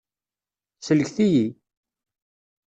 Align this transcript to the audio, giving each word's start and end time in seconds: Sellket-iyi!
Sellket-iyi! 0.85 1.47